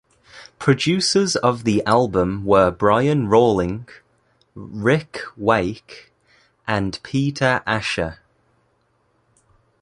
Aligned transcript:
Producers 0.57 1.35
of 1.35 1.63
the 1.63 1.85
album 1.85 2.43
were 2.43 2.71
Brian 2.71 3.27
Rawling, 3.27 3.87
Ric 4.55 5.21
Wake 5.37 6.11
and 6.65 6.97
Peter 7.03 7.61
Asher. 7.67 8.17